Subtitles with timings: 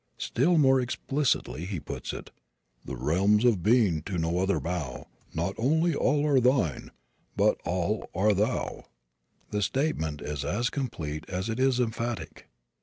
[0.17, 2.31] Still more explicitly he puts it:
[2.83, 6.89] The realms of being to no other bow; Not only all are Thine,
[7.37, 8.85] but all are Thou.
[9.51, 12.49] The statement is as complete as it is emphatic.